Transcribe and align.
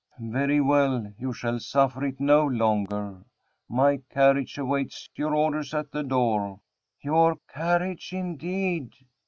"Very 0.19 0.59
well; 0.59 1.13
you 1.19 1.31
shall 1.31 1.59
suffer 1.59 2.03
it 2.05 2.19
no 2.19 2.43
longer. 2.43 3.21
My 3.69 3.97
carriage 4.09 4.57
awaits 4.57 5.07
your 5.15 5.35
orders 5.35 5.75
at 5.75 5.91
the 5.91 6.01
door." 6.01 6.59
"Your 7.03 7.37
carriage, 7.47 8.11
indeed!" 8.11 8.95